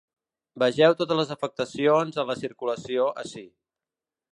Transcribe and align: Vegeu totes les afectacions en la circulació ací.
Vegeu 0.63 0.95
totes 1.01 1.19
les 1.21 1.35
afectacions 1.37 2.19
en 2.25 2.33
la 2.33 2.41
circulació 2.43 3.09
ací. 3.27 3.47